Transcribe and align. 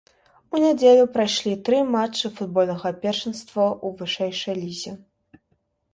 У 0.53 0.61
нядзелю 0.63 1.03
прайшлі 1.17 1.53
тры 1.67 1.81
матчы 1.97 2.33
футбольнага 2.39 2.89
першынства 3.07 3.65
ў 3.85 4.03
вышэйшай 4.03 4.55
лізе. 4.63 4.91